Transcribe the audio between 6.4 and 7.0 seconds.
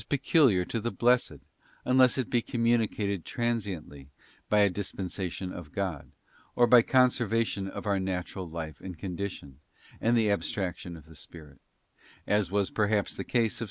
or by